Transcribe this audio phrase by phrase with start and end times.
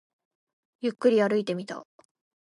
[0.79, 1.85] ゆっくり歩いてみた